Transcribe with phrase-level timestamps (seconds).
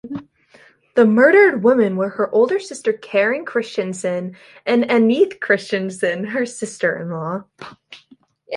[0.95, 4.35] The murdered women were her older sister Karen Christensen
[4.65, 7.43] and Anethe Christensen, their sister-in-law.